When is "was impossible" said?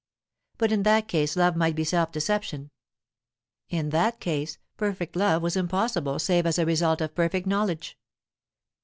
5.43-6.17